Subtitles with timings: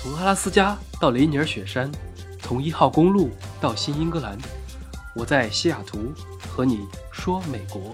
[0.00, 1.90] 从阿拉斯加到雷尼尔雪山，
[2.38, 4.38] 从一号公路到新英格兰，
[5.16, 7.90] 我在西雅图和你说美国。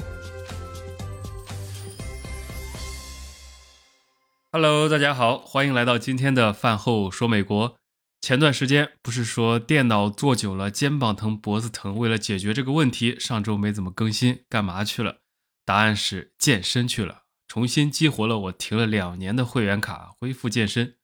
[4.52, 7.74] Hello，大家好，欢迎来到今天的饭后说美国。
[8.20, 15.20] 前段时间不是说电脑坐久了肩膀疼脖子疼，为了解决这个问题，上周没怎么更新，干嘛去了？
[15.64, 20.96] 答案是健身去了，重新激活了我停了两年的会员卡，恢复健身。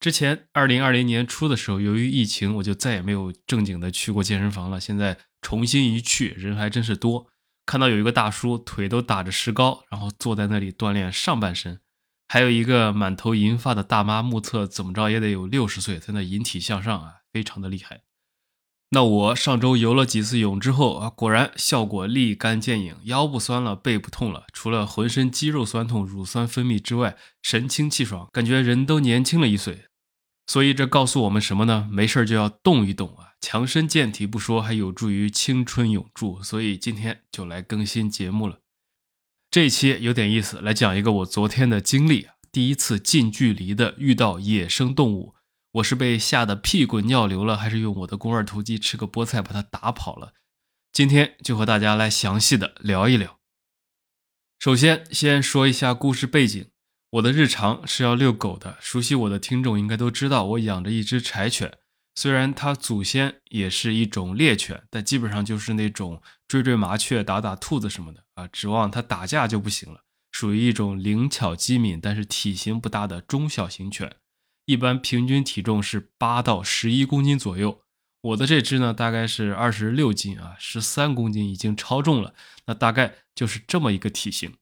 [0.00, 4.80] 之前二零二零年初的时候，由于疫情，我就再也没有正经的去过健身房了。
[4.80, 7.26] 现在重新一去，人还真是多。
[7.66, 11.80] 看到有一个大叔腿都打着石膏，然后坐在那里锻炼上半身。
[12.28, 18.00] 还有一个满头银发的大妈，目测怎么着也得有六十岁，在那引体向上啊，非常的厉害。
[18.92, 29.84] 那我上周游了几次泳之后啊，果然效果立竿见影，腰不酸了，背不痛了，除了浑身肌肉酸痛、乳酸分泌之外，神清气爽，感觉人都年轻了一岁。
[30.50, 31.88] 所以这告诉我们什么呢？
[31.92, 36.42] 没事就要动一动啊，强身健体不说，还有助于青春永驻。
[36.42, 38.58] 所以今天就来更新节目了。
[39.48, 42.26] 这一期有点意思，来讲一个我昨天的经历。
[42.50, 45.36] 第一次近距离的遇到野生动物，
[45.74, 50.32] 我是被吓得屁滚尿流了，还是用我的肱二头肌吃个菠菜把它打跑了？
[50.92, 53.38] 今天就和大家来详细的聊一聊。
[54.58, 56.69] 首先，先说一下故事背景。
[57.10, 61.78] 我的日常是要遛狗的，熟悉我的听众应该都知道，我养着一只柴犬。
[62.14, 70.02] 虽然它祖先也是一种猎犬，但基本上就是那种追追麻雀、打打兔子什么的啊，指望它打架就不行了。
[70.30, 74.14] 属于一种灵巧机敏，但是体型不大的中小型犬，
[74.66, 77.80] 一般平均体重是八到十一公斤左右。
[78.22, 82.34] 我的这只呢，大概是二十六斤啊，十三公斤已经超重了。
[82.66, 84.54] 那大概就是这么一个体型。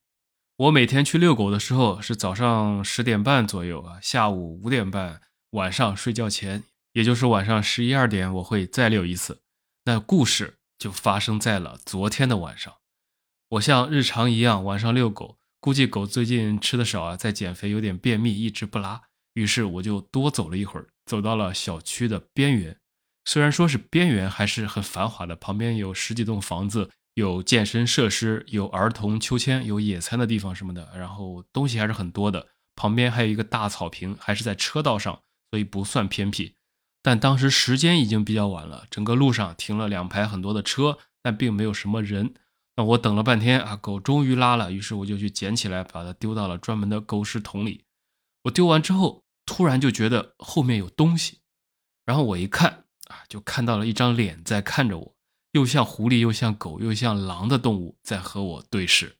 [0.59, 5.21] 我每天去遛狗的时候是早上十点半左右啊，下午五点半，
[5.51, 6.65] 晚上睡觉前。
[6.91, 9.39] 也就是晚上十一二点，我会再遛一次。
[9.85, 12.73] 那故事就发生在了昨天的晚上。
[13.51, 19.03] 我像日常一样晚上遛狗，估计狗最近吃的少啊，在减肥，有点便秘，一直不拉。
[19.35, 22.77] 于是我就多走了一会儿，走到了小区的边缘。
[23.23, 25.37] 虽然说是边缘，还是很繁华的。
[25.37, 30.89] 旁边有十几栋房子，有健身设施，有儿童秋千，有野餐的地方什么的。
[30.95, 32.47] 然后东西还是很多的。
[32.75, 35.21] 旁边还有一个大草坪，还是在车道上，
[35.51, 36.55] 所以不算偏僻。
[37.01, 42.33] 但当时时间已经比较晚了，整个路上停了两排很多的车，但并没有什么人。
[42.77, 47.83] 那我等了半天啊，狗终于拉了，于是我就去捡起来，把它丢到了专门的狗屎桶里。
[48.43, 51.39] 我丢完之后，突然就觉得后面有东西，
[52.05, 55.15] 然后我一看啊，就看到了一张脸在看着我，
[55.51, 59.17] 又像狐狸，又像狗，又像狼的动物在和我对视。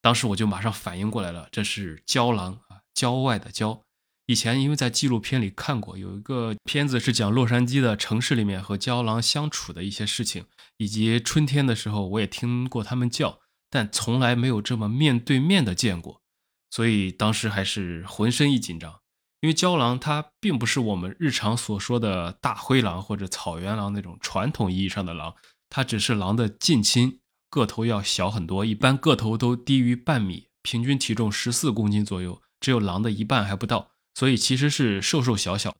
[0.00, 3.82] 当时我就马上反应过来了，这是郊狼啊，郊外的郊。
[4.26, 16.22] 以前因为在纪录片里看过，有一个片子是讲洛杉矶的城市里面和郊狼相处的一些事情，以及春天的时候我也听过它们叫，但从来没有这么面对面的见过，
[16.70, 19.00] 所以当时还是浑身一紧张。
[19.40, 25.34] 因为郊狼它并不是我们日常所说的大灰狼或者草原狼那种传统意义上的狼，
[25.74, 33.92] 它只是狼的近亲，个头要小很多，一般个头都低于半米，平均体重十四公斤左右，只有狼的一半还不到。
[34.14, 35.74] 所以其实是瘦瘦小小，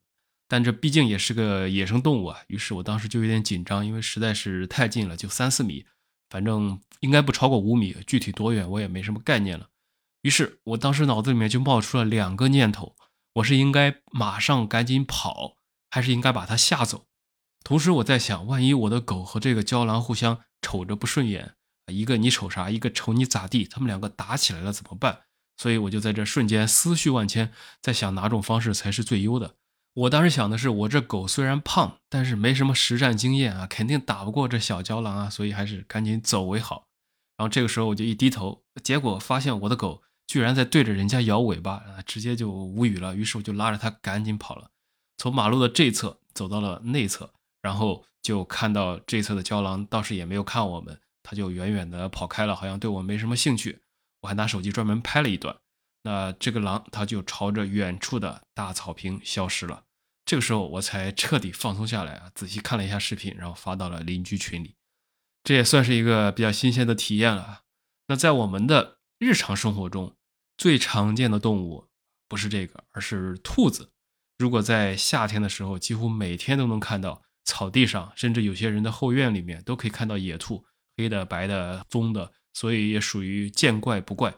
[0.49, 2.39] 但这毕竟也是个野生动物啊。
[2.47, 5.85] 于是我当时就有点紧张，因为实在是太近了，就三四米，
[6.31, 9.69] 反正应该不超过五米，具体多远我也没什么概念了。
[10.23, 12.97] 于是我当时脑子里面就冒出了两个念头：
[13.35, 15.59] 我是应该马上赶紧跑，
[15.91, 17.05] 还是应该把它吓走？
[17.65, 21.55] 同时我在想，万一我的狗和这个郊狼互相瞅着不顺眼，
[21.87, 25.21] 一个你瞅啥，一个瞅你咋地，他们两个打起来了怎么办？
[25.57, 29.55] 所以我就在这瞬间思绪万千，在想哪种方式才是最优的。
[29.95, 36.87] 我当时想的是，我这狗虽然胖，但是没什么实战经验啊，肯定打不过这小郊狼啊，所以还是赶紧走为好。
[37.37, 43.15] 然后这个时候我就一低头，结果发现我的狗居然在对着人家摇尾巴，直接就无语了。
[43.15, 44.71] 于是我就拉着它赶紧跑了，
[45.19, 53.81] 从马路的这侧走到了内侧，然后就看到这侧的郊狼倒是也没有看我们，它就远远的跑开了，好像对我没什么兴趣。
[54.21, 55.57] 我还拿手机专门拍了一段，
[56.03, 59.85] 那这个狼它就朝着远处的大草坪消失了。
[60.25, 64.77] 这个时候我才彻底放松下来啊，仔细看了一下视频，然后发到了邻居群里。
[65.43, 67.63] 这也算是一个比较新鲜的体验了。
[68.07, 70.15] 那在我们的日常生活中，
[70.57, 71.89] 最常见的动物
[72.29, 73.91] 不是这个，而是兔子。
[74.39, 80.65] 如果在夏天的时候，几乎每天都能看到草地上，甚至有些人的后院里面都可以看到野兔，
[80.97, 82.33] 黑的、白的、棕的。
[82.55, 84.35] 所以也属于见怪不怪。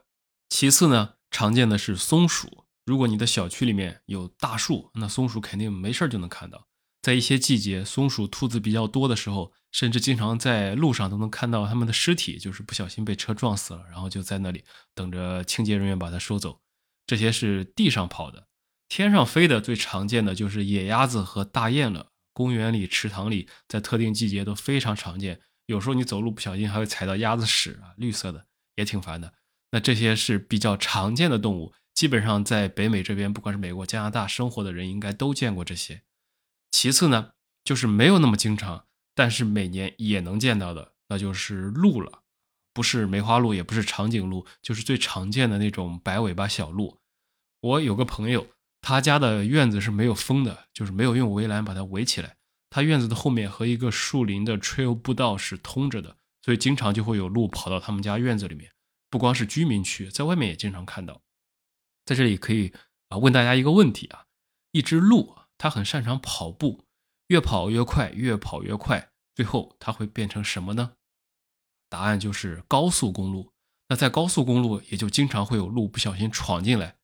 [0.48, 6.68] 其次呢，常见的是松鼠，如果你的小区里面有大树，那松鼠肯定没事就能看到。
[7.02, 14.64] 在一些季节，松鼠、兔子比较多的时候，甚至经常在路上都能看到它们的尸体，就是不小心被车撞死了，然后就在那里
[14.94, 16.60] 等着清洁人员把它收走。
[17.08, 18.46] 这些是地上跑的，
[18.88, 22.12] 天上飞的最常见的就是野鸭子和大雁了。
[22.34, 25.40] 公园里、池塘里，在特定季节都非常常见。
[25.64, 28.44] 有时候你走路不小心还会踩到鸭子屎啊，绿色的
[28.74, 29.32] 也挺烦的。
[29.70, 36.02] 那这些是比较常见的动物，基本上在北美这边，不管是美国、加拿大生活的人，应该都见过这些。
[36.70, 37.30] 其次呢，
[37.64, 42.20] 就是没有那么经常，但是每年也能见到的，那就是鹿了。
[42.72, 46.98] 不是梅花鹿，也不是长颈鹿，就是最常见的那种白尾巴小鹿。
[47.60, 48.48] 我有个朋友，
[48.86, 52.36] 他家的院子是没有封的，就是没有用围栏把它围起来。
[52.68, 58.70] 他院子的后面和一个树林的 trail 步道是通着的，所以经常就会有鹿跑到他们家院子里面。
[59.08, 61.22] 不光是居民区，在外面也经常看到。
[62.04, 62.74] 在这里可以
[63.08, 64.26] 啊问大家一个问题啊，
[64.72, 65.34] 一只鹿。
[65.56, 66.84] 它很擅长跑步，
[67.28, 70.92] 越跑越快，越跑越快，最后它会变成什么呢？
[71.88, 73.52] 答案就是高速公路。
[73.88, 76.96] 那在高速公路，也就经常会有鹿不小心闯进来。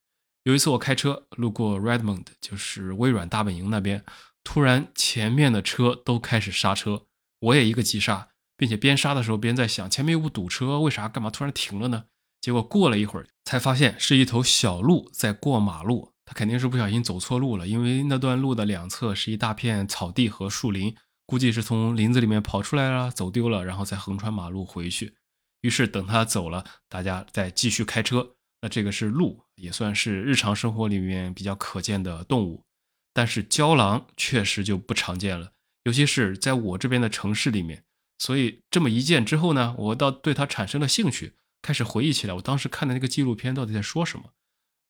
[0.45, 4.05] 有一次我开车路过 Redmond，就是微软大本营那边，
[4.43, 7.07] 突然前面的车都开始刹车，
[7.41, 12.05] 我也一个急刹，并且边刹的时候边在想，前面又不堵车，为啥干嘛突然停了呢？
[12.41, 16.13] 结果过了一会儿，才发现是一头小鹿在过马路。
[16.25, 20.95] 他肯定是不小心走错路了，因为那段路的两侧是一大片草地和树林，
[21.27, 25.17] 估计是从林子里面跑出来了，走丢了，然后再横穿马路回去。
[25.63, 28.37] 于是等他走了，大家再继续开车。
[28.63, 32.65] 那这个是鹿，也算是日常生活里面比较可见的动物。
[33.13, 35.53] 但是郊狼确实就不常见了，
[35.85, 37.85] 尤其是在我这边的城市里面。
[38.19, 44.27] 所以这么一见之后呢，我倒对它产生了兴趣，开始回忆起来我当时看的那个纪录片到底在说什么。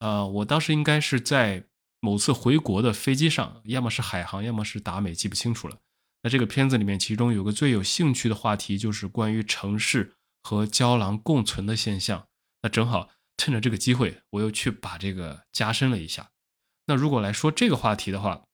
[0.00, 1.64] 呃，我当时应该是在
[2.00, 5.78] 某次回国的飞机上，要么是海航，要么是达美，记不清楚了。
[6.22, 12.26] 那这个片子里面，其中有个最有兴趣的话题，就是关于城市和胶囊共存的现象。
[12.62, 13.08] 那正好
[13.40, 16.31] 趁着这个机会，我又去把这个加深了一下。
[16.84, 18.44] 那如果来说这个话题的话，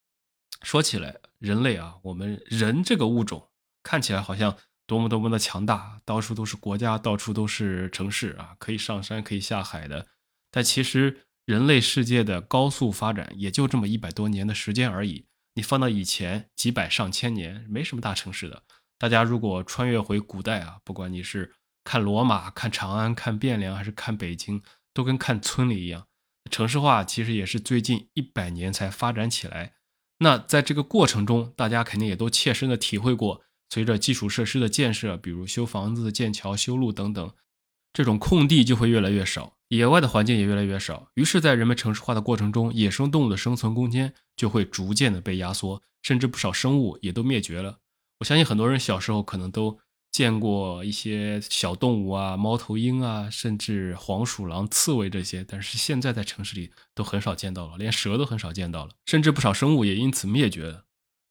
[0.63, 3.51] 说起来，人类啊，我们人这个物种
[3.83, 4.57] 看起来好像
[4.87, 10.07] 多么多么的强大，到处都是国家，到处都是城市啊，可以上山，可以下海的。
[10.53, 11.23] 但其实。
[11.47, 15.29] 人类世界的高速发展也就这么一百多年的时间而已。
[15.55, 18.65] 你放到以前几百上千年，没什么大城市的。
[18.99, 21.55] 大家如果穿越回古代啊，不管你是
[21.87, 24.61] 看罗马、看长安、看汴梁，还是看北京，
[24.93, 26.09] 都跟看村里一样。
[26.51, 29.75] 城市化其实也是最近一百年才发展起来。
[30.19, 37.33] 那在这个过程中，大家肯定也都切身的体会过，随着基础设施的建设，比如修房子、建桥、修路等等，
[37.93, 39.55] 这种空地就会越来越少。
[39.69, 47.79] 野外的环境也越来越少，于是，在人们城市化的过程中，野生动物的生存空间就会逐渐的被压缩，甚至不少生物也都灭绝了。
[48.21, 49.79] 我相信很多人小时候可能都
[50.17, 60.85] 见过一些小动物啊，猫头鹰啊，甚至黄鼠狼、刺猬这些，但是现在在城市里都很少见到了，连蛇都很少见到了，甚至不少生物也因此灭绝了。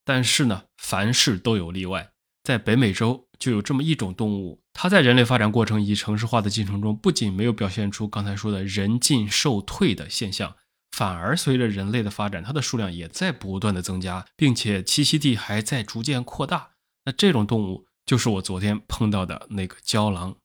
[0.03, 2.11] 但是呢，凡事都有例外。
[2.43, 10.55] 在北美洲就有这么一种动物，它在人类发展过程以及城市化的进程中，不仅没有表现出刚才说的人进兽退的现象，
[10.91, 16.73] 反而随着人类的发展，它的数量也在不断的增加，并且栖息地还在逐渐扩大。
[17.05, 20.35] 那这种动物就是我昨天碰到的那个郊狼。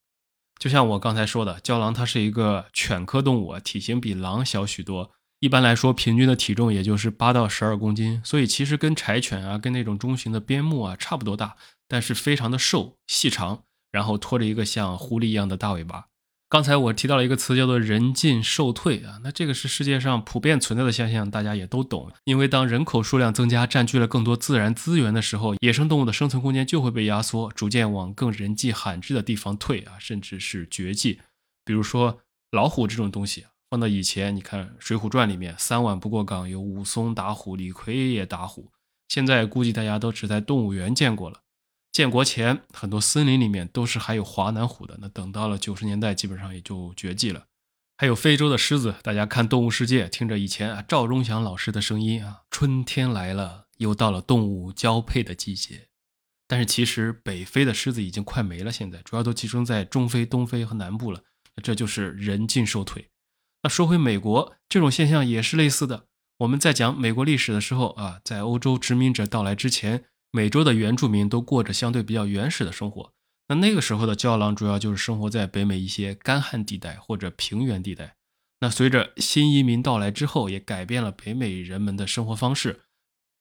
[0.59, 5.12] 就像我刚才说的，郊狼它是一个犬科动物啊，体型比狼小许多。
[5.38, 11.57] 一般来说，平均的体重也就是八到十二公斤，所以其实跟柴犬啊，跟那种中型的边牧啊差不多大。
[11.88, 16.09] 但是非常的瘦细长，然后拖着一个像狐狸一样的大尾巴。
[16.50, 22.11] 刚才我提到了一个词叫做“人进兽退”啊，那这个是世界上普遍存在的现象，大家也都懂。
[22.25, 31.21] 因为当人口数量增加，占据了更多自然资源的时候，野生动物的生存空间就会被压缩，逐渐往更人迹罕至的地方退啊，甚至是绝迹。
[31.64, 32.19] 比如说
[32.50, 38.73] 老虎这种东西，放到以前，你看《水浒传》里面，三碗不过岗有武松打虎，李逵也打虎。
[39.07, 41.42] 现在估计大家都只在动物园见过了。
[41.92, 44.99] 建国前，很多森林里面都是还有华南虎的。
[45.00, 47.47] 那等到了九十年代，基本上也就绝迹了。
[47.99, 55.88] 还有非洲的狮子，大家看《动物世界》，听着以前啊赵忠祥老师的声音啊，春天来了，又到了动物交配的季节。
[56.47, 61.23] 但是其实北非的狮子已经快没了，现在主要都集中在中非、东非和南部了。
[61.62, 63.11] 这就是人进兽退。
[63.62, 66.06] 那说回美国，这种现象也是类似的。
[66.38, 70.04] 我们在讲美国历史的时候啊，在欧洲殖民者到来之前。
[70.30, 73.12] 美洲的原住民都过着相对比较原始的生活，
[73.49, 78.14] 那那个时候的郊狼主要就是生活在北美一些干旱地带或者平原地带。
[78.60, 82.82] 那随着新移民到来之后，也改变了北美人们的生活方式，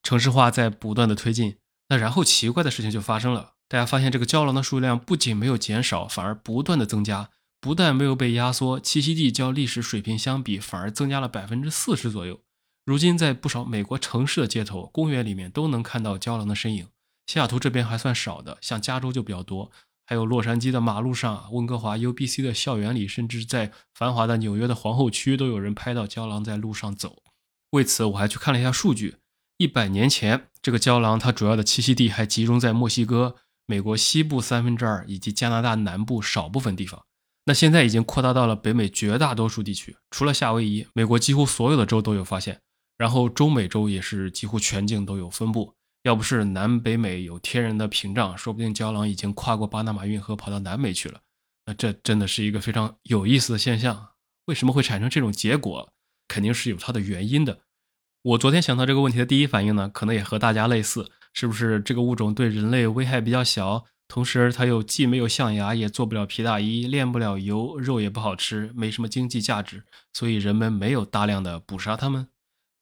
[0.01, 1.57] 城市化在不断的推进。
[1.89, 7.29] 那然后奇怪的事情就发生了，大家发现这个郊狼的数量不仅没有减少，反而不断的增加。
[7.61, 12.39] 不但没有被压缩，栖息地较历史水平相比反而增加了百分之四十左右。
[12.89, 16.87] 如今在不少美国城市的街头、公园里面都能看到郊狼的身影。
[17.27, 19.69] 西雅图这边还算少的，像加州就比较多。
[20.07, 27.21] 还有洛杉矶的马路上、温哥华 UBC 的校园里，甚至在繁华的纽约的皇后区，都有人拍到郊狼在路上走。
[27.69, 29.17] 为此，我还去看了一下数据：
[29.57, 33.35] 一百年前，这个郊狼它主要的栖息地还集中在墨西哥、
[33.67, 37.05] 美国西部三分之二以及加拿大南部少部分地方。
[37.45, 42.59] 那现在已经扩大到了北美绝大多数地区，除了夏威夷，美国几乎所有的州都有发现。
[42.99, 45.73] 然后中美洲也是几乎全境都有分布。
[46.03, 51.21] 要不是南北美有天然的屏障，说不定郊狼已经跨过巴拿马运河跑到南美去了。
[51.65, 54.09] 那这真的是一个非常有意思的现象。
[54.45, 55.91] 为什么会产生这种结果？
[56.27, 57.61] 肯定是有它的原因的。
[58.21, 63.85] 我昨天想到这个问题的第一反应呢，可能也和大家类似，是不是这个物种对人类危害比较小？
[64.07, 72.27] 同时，它又既没有象牙，也做不了皮大衣，炼不了油，肉也不好吃，没什么经济价值，所以人们没有大量的捕杀它们？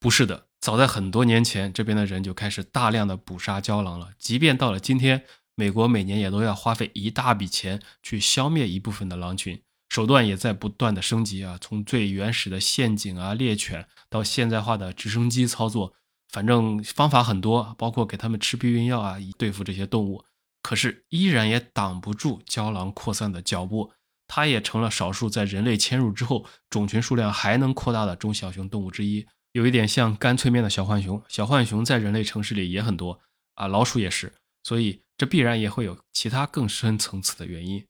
[0.07, 0.47] 不是的。
[0.61, 4.11] 早在很多年前，这边的人就开始大量的捕杀郊狼了。
[4.17, 15.91] 即便到了今天，美国每年也都要花费一大笔钱去消灭一部分的狼群，手段也在不断的升级啊，从最原始的陷阱啊、猎犬，到现代化的直升机操作，
[16.29, 20.23] 反正方法很多，包括给他们吃避孕药啊，以对付这些动物。
[20.61, 23.91] 可是依然也挡不住郊狼扩散的脚步，
[24.25, 29.27] 它也成了少数在人类迁入之后种群数量还能扩大的中小型动物之一。
[29.57, 33.19] 有一点像干脆面的小浣熊，小浣熊在人类城市里也很多
[33.55, 37.83] 啊，老鼠也是，所以这必然也会有其他更深层次的原因。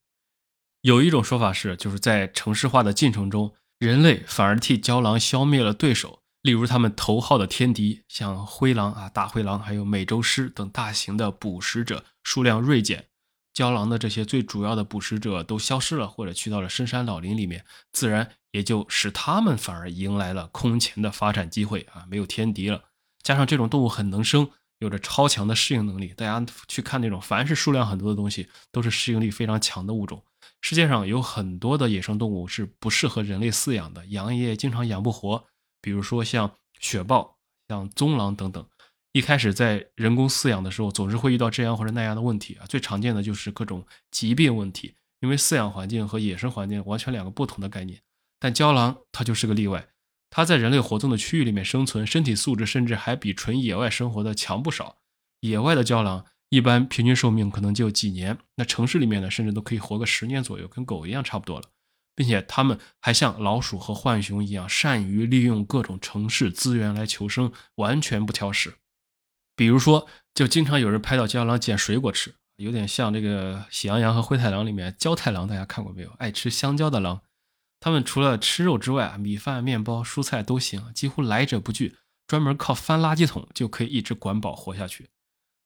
[0.80, 13.08] 有一种说法是，就是在城市化的进程中，人类反而替郊狼消灭了对手，例如他们头号的天敌，像灰狼啊、大灰狼，还有美洲狮等大型的捕食者数量锐减。
[13.58, 22.06] 郊狼的这些最主要的捕食者都消失了，或者去到了深山老林里面，自然也就使它们反而迎来了空前的发展机会啊！
[22.08, 22.84] 没有天敌了，
[23.24, 24.48] 加上这种动物很能生，
[24.78, 26.14] 有着超强的适应能力。
[26.16, 30.24] 大家去看那种凡是数量很多的东西，都是适应力非常强的物种。
[30.62, 35.44] 世界上有很多的野生动物是不适合人类饲养的，养也经常养不活，
[35.82, 38.64] 比如说像雪豹、像棕狼等等。
[39.18, 42.68] 一开始在人工饲养的时候，总是会遇到这样或者那样的问题啊。
[42.68, 48.00] 最常见的就是各种疾病问题，因为饲养环境和野生环境完全两个不同的概念。
[48.40, 49.88] 但郊狼它就是个例外，
[50.30, 54.98] 它在人类活动的区域里面生存，身体素质甚至还比纯野外生活的强不少。
[55.40, 61.66] 野外的郊狼一般平均寿命可能就几年，那城市里面呢，甚至都可以活个十年左右，跟狗一样差不多了。
[62.16, 68.76] 并且它们还像老鼠和浣熊一样，善于利用各种城市资源来求生，完全不挑食。
[69.58, 76.12] 比如说，就经常有人拍到郊狼捡水果吃，有点像这个《喜羊羊和灰太狼》里面焦太狼，大家看过没有？
[76.20, 77.22] 爱吃香蕉的狼，
[77.80, 81.96] 他们除了吃肉之外啊，米饭、面包、蔬菜都行，几乎来者不拒，
[82.28, 85.10] 专门靠翻垃圾桶就可以一直管饱活下去。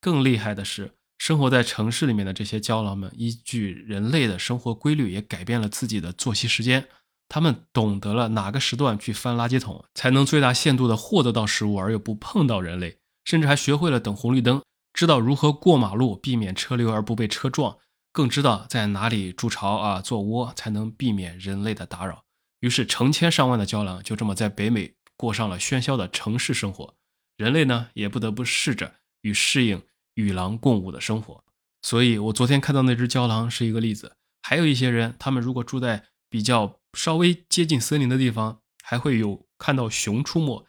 [0.00, 6.88] 更厉害的是，生活在城市里面的这些郊狼们，依据人类的生活规律，也改变了自己的作息时间。
[7.28, 12.98] 他们懂得了哪个时段去翻垃圾桶，才能最大限度地获得到食物，而又不碰到人类。
[13.24, 14.62] 甚至还学会了等红绿灯，
[14.92, 17.78] 知道如何过马路，避免车流而不被车撞，
[18.12, 22.24] 更知道在哪里筑巢啊、做窝，才能避免人类的打扰。
[22.60, 26.94] 于是，成千上万的郊狼就这么在北美过上了喧嚣的城市生活。
[27.36, 29.82] 人类呢，也不得不试着与适应
[30.14, 31.42] 与狼共舞的生活。
[31.82, 34.16] 所以，我昨天看到那只郊狼是一个例子。
[34.42, 40.66] 还有一些人，他们如果住在比较稍微接近森林的地方，还会有看到熊出没。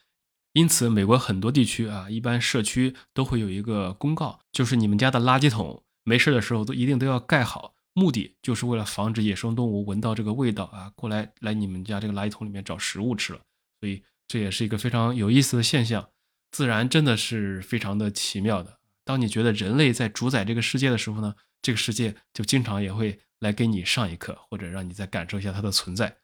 [0.53, 13.41] 因此，美国很多地区啊，一般社区都会有一个公告，就是你们家的垃圾桶没事的时候都一定都要盖好，目的就是为了防止野生动物闻到这个味道啊，过来来你们家这个垃圾桶里面找食物吃了。
[13.79, 16.07] 所以这也是一个非常有意思的现象。
[16.51, 18.77] 自然真的是非常的奇妙的。
[19.03, 21.33] 当你觉得人类在主宰这个世界的时候呢，
[21.63, 26.15] 这个世界就经常也会来给你上一课，或者让你再感受一下它的存在。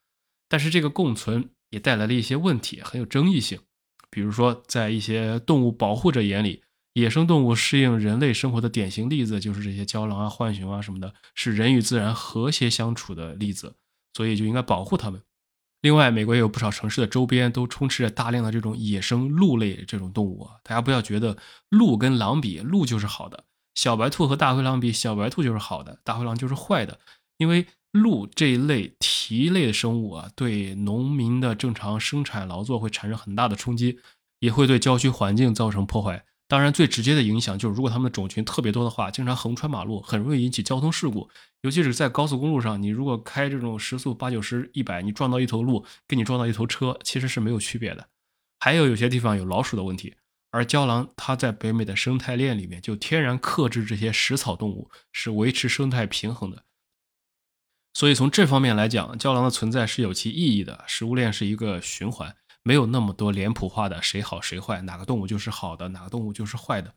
[0.47, 3.59] 但是这个共存也带来了一些问题，很有争议性。
[4.09, 6.63] 比如说，在一些动物保护者眼里，
[6.93, 13.75] 野生动物适应人类生活的典型例子就是这些郊狼啊、浣熊啊什么的，是人与自然和谐相处的例子，
[14.13, 15.21] 所以就应该保护它们。
[15.81, 20.55] 另外，美国也有不少城市的周边都充斥着大量的这种野生鹿类这种动物啊。
[20.63, 21.37] 大家不要觉得
[21.69, 26.99] 鹿跟狼比，鹿就是好的；小白兔和大灰狼比，小白兔就是好的，大灰狼就是坏的。
[27.37, 33.99] 因为鹿这一类蹄类的生物啊，对农民的正常生产劳作会产生很大的冲击，
[34.39, 36.25] 也会对郊区环境造成破坏。
[36.47, 41.29] 当然，最直接的影响就是，如果它们的种群特别多的话，经常横穿马路，很容易引起交通事故。
[41.61, 48.07] 尤其是在高速公路上，你如果开这种时速八九十、一百，你撞到一头鹿，跟你撞到一头车，其实是没有区别的。
[48.59, 50.15] 还有有些地方有老鼠的问题，
[50.49, 56.63] 而郊狼它在北美的生态链里面就天然克制这些食草动物，是维持生态平衡的。
[57.93, 60.83] 所以从这方面来讲，郊狼的存在是有其意义的。
[60.87, 62.35] 食物链是一个循环。
[62.61, 66.93] 没有那么多脸谱化的谁好谁坏，哪个动物就是好的，哪个动物就是坏的。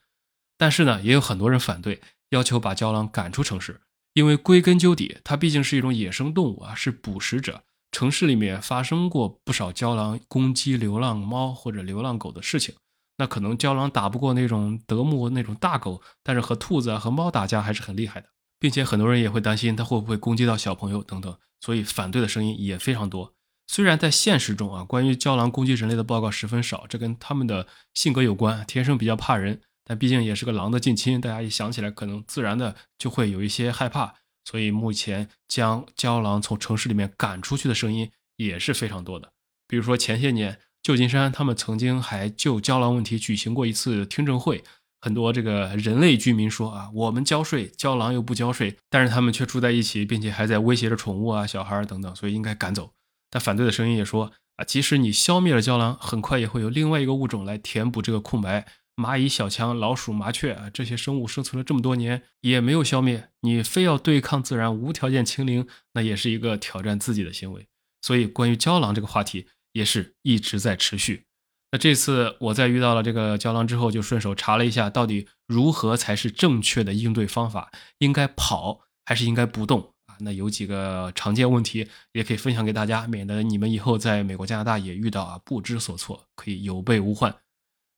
[0.59, 3.81] 但是呢，也有很多人反对，要求把郊狼赶出城市，
[4.13, 7.63] 因为归根究底，它毕竟是一种野生动物啊，是捕食者。
[7.93, 12.75] 城市里面发生过不少郊狼攻击流浪猫或者流浪狗的事情，
[13.19, 18.29] 那可能郊狼打不过那种德牧那种大狗，但是和兔子啊和猫打架还是很厉害的，
[18.62, 23.35] 并且很多人也会担心它会不会攻击到小朋友等等，所以反对的声音也非常多。
[23.66, 29.61] 虽然在现实中啊，关于胶狼攻击人类的报告十分少，这跟他们的性格有关，天生比较怕人。
[29.85, 34.14] 但毕竟也是个狼的近亲，大家一想起来，可能自然的就会有一些害怕。
[34.45, 39.33] 所以目前将胶狼从城市里面赶出去的声音也是非常多的。
[39.66, 44.62] 比如说前些年，旧金山他们曾经还就胶狼问题举行过一次听证会，
[45.02, 52.92] 很多这个人类居民说啊，我们交税，郊狼又不交税，但是他们却住在一起，并且还在威胁着宠物啊、小孩等等，所以应该赶走。
[53.28, 58.66] 但反对的声音也说啊，即使你消灭了郊狼，很快也会有另外一个物种来填补这个空白。
[58.94, 67.66] 蚂蚁、小强、老鼠、麻雀啊，这些生物生存了这么多年也没有消灭，你非要对抗自然、无条件清零，那也是一个挑战自己的行为。
[68.02, 71.25] 所以，关于胶狼这个话题也是一直在持续。
[71.73, 77.73] 那这次我在遇到了这个胶狼之后，就顺手查了一下，到底如何才是正确的应对方法？
[77.99, 80.14] 应该跑还是应该不动啊？
[80.21, 87.35] 那有几个常见问题，也可以分享给大家，免得你们以后在美国、加拿大也遇到啊不知所措，可以有备无患。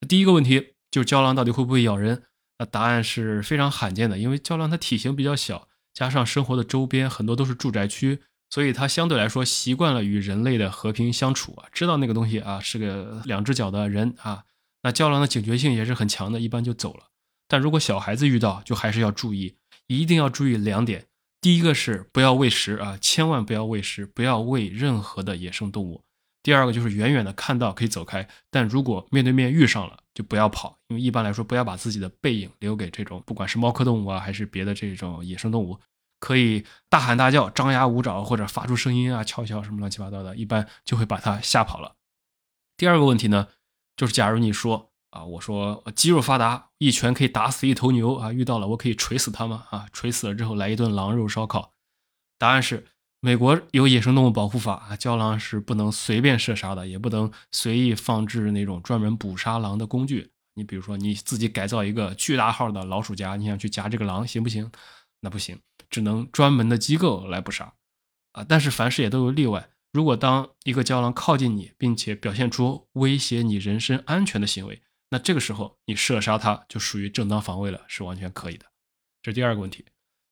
[0.09, 2.23] 第一个问题就是胶狼到底会不会咬人？
[2.61, 14.45] 那答案是非常罕见的，因为胶狼它体型比较小，加上生活的周边很多都是住宅区，所以它相对来说习惯了与人类的和平相处啊，知道那个东西啊是个两只脚的人啊，
[14.83, 17.09] 那郊狼的警觉性也是很强的，一般就走了。
[17.49, 21.07] 但如果小孩子遇到，就还是要注意，一定要注意两点。
[21.41, 26.03] 第一个是不要喂食啊，千万不要喂食，不要喂任何的野生动物。
[26.43, 35.79] 第二个就是远远的看到可以走开，但如果面对面遇上了，就不要跑，因为一般来说不要把自己的背影留给这种不管是猫科动物啊，还是别的这种野生动物，
[36.25, 41.97] 可以大喊大叫、张牙舞爪或者发出声音啊、敲敲什么乱七八糟的，一般就会把它吓跑了。
[42.79, 43.49] 第二个问题呢，
[43.95, 44.91] 就是假如你说。
[45.15, 48.33] 啊，我说肌肉发达，一拳可以打死一头牛啊！
[48.33, 49.65] 遇到了我可以锤死它吗？
[49.71, 51.73] 啊，锤死了之后来一顿狼肉烧烤。
[52.37, 52.89] 答案是，
[53.21, 60.33] 美国有野生动物保护法啊，郊狼是不能随便射杀的，也不能随意放置那种专门捕杀狼的工具。
[60.55, 64.69] 你比如说你自己改造一个巨大号的老鼠夹，你想去夹这个狼行不行？
[65.21, 65.57] 那不行，
[65.91, 67.75] 只能专门的机构来捕杀。
[68.33, 69.71] 啊，但是凡事也都有例外。
[69.93, 78.67] 如果当一个胶囊靠近你，并且表现出威胁你人身安全的行为，那这个时候你射杀它就属于正当防卫了，是完全可以的。
[79.23, 79.85] 这是第二个问题。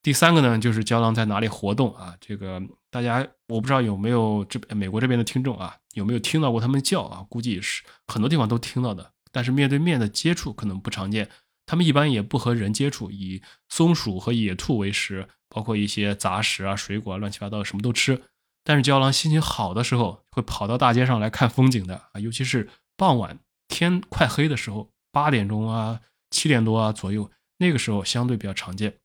[0.02, 2.16] 第三个呢，就是胶囊在哪里活动啊？
[2.20, 2.60] 这个
[2.90, 7.24] 大家我不知道有没有这美国这边的听众啊，有没有听到过他们叫啊？
[7.30, 11.30] 估计是很多地方都听到的，但是面对面的接触可能不常见。
[11.72, 18.24] 他们一般也不和人接触，以松鼠和野兔为食，包括一些杂食啊、水果啊、乱七八糟的什么都吃。
[18.62, 23.38] 但是郊狼心情好的时候会跑到大街上来看风景的啊，尤其是傍晚。
[23.68, 28.98] 天快黑的时候，八点钟啊、七点多啊左右，那个时候相对比较常见。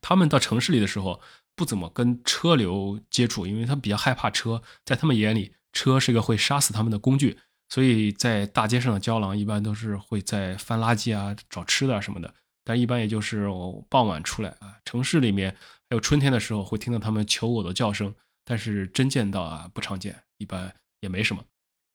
[0.00, 1.20] 他们到城市里的时候，
[1.54, 4.60] 不怎么跟车流接触，因为他们比较害怕车。
[4.84, 7.38] 在他们眼里，车是一个会杀死他们的工具。
[7.72, 12.34] 所以在大街上的郊狼一般都是会在翻垃圾啊、找吃的什么的。
[12.64, 13.48] 但一般也就是
[13.88, 14.76] 傍晚出来啊。
[14.84, 15.50] 城市里面
[15.88, 21.42] 还有春天的时候会听到它们求偶的叫声，但是真见到啊不常见，一般也没什么。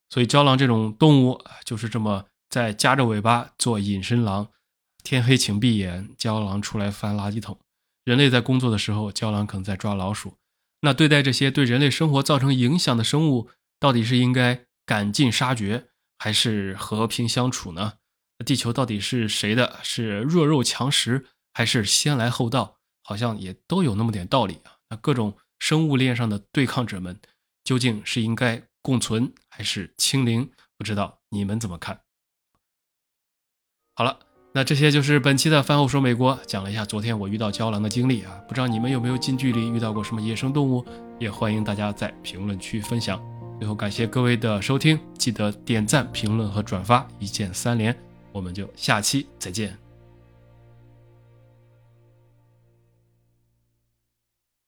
[0.09, 4.47] 所以，郊狼这种动物就是这么在夹着尾巴做隐身狼，
[5.03, 7.59] 天黑请闭眼，郊狼出来翻垃圾桶。
[8.03, 10.33] 人类在工作的时候，郊狼可能在抓老鼠。
[10.81, 17.93] 那对待这些对人类生活造成影响的生物，到底是应该赶尽杀绝还是和平相处呢？
[18.45, 19.79] 地球到底是谁的？
[19.83, 22.77] 是弱肉强食还是先来后到？
[23.03, 24.79] 好像也都有那么点道理啊。
[24.89, 27.19] 那各种生物链上的对抗者们
[27.63, 30.49] 究竟是应该共存还是清零？
[30.77, 31.99] 不知道你们怎么看？
[33.95, 34.19] 好了
[34.53, 38.37] 那这些就是本期的饭后说美国讲了一下昨天我遇到胶囊的经历啊。
[38.47, 40.85] 不知道你们有没有近距离遇到过什么野生动物？
[41.19, 43.36] 也欢迎大家在评论区分享。
[43.59, 47.95] 最后感谢各位的收听记得点赞评论和转发一键三连
[48.31, 49.86] 我们就下期再见。